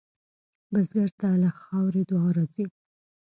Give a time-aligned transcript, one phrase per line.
[0.71, 2.65] بزګر ته له خاورې دعا راځي